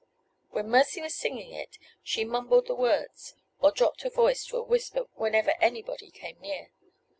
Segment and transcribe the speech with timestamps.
[0.49, 4.63] When Mercy was singing it she mumbled the words, or dropped her voice to a
[4.63, 6.71] whisper whenever anybody came near.